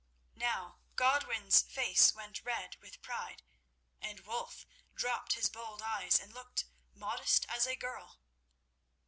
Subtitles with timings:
[0.33, 3.43] Now Godwin's white face went red with pride,
[4.01, 8.17] and Wulf dropped his bold eyes and looked modest as a girl.